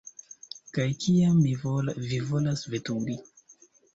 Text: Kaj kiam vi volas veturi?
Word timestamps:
Kaj 0.77 0.85
kiam 1.03 1.35
vi 1.49 2.23
volas 2.31 2.65
veturi? 2.77 3.19